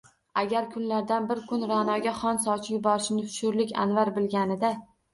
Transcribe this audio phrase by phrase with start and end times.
[0.41, 4.79] Agar kunlardan bir kun Ra’noga xon sovchi yuborishini sho’rlik Anvar bilganida